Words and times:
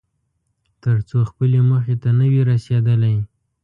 تر 0.83 0.97
څو 1.09 1.19
خپلې 1.29 1.59
موخې 1.69 1.95
ته 2.01 2.09
نه 2.19 2.25
وې 2.31 2.41
رسېدلی. 2.51 3.15